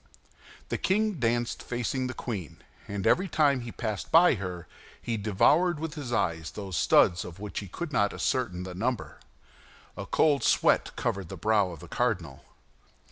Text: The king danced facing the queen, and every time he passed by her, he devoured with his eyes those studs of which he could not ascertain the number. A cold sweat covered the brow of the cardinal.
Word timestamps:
The 0.69 0.79
king 0.79 1.19
danced 1.19 1.61
facing 1.61 2.07
the 2.07 2.15
queen, 2.15 2.63
and 2.87 3.05
every 3.05 3.27
time 3.27 3.59
he 3.59 3.71
passed 3.71 4.11
by 4.11 4.33
her, 4.33 4.67
he 4.99 5.15
devoured 5.15 5.79
with 5.79 5.93
his 5.93 6.11
eyes 6.11 6.49
those 6.49 6.75
studs 6.75 7.23
of 7.23 7.37
which 7.39 7.59
he 7.59 7.67
could 7.67 7.93
not 7.93 8.11
ascertain 8.11 8.63
the 8.63 8.73
number. 8.73 9.19
A 9.95 10.07
cold 10.07 10.41
sweat 10.43 10.95
covered 10.95 11.29
the 11.29 11.37
brow 11.37 11.69
of 11.69 11.81
the 11.81 11.87
cardinal. 11.87 12.43